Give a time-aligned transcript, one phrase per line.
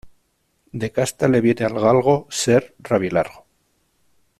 [0.79, 3.45] De casta le viene al galgo ser rabilargo.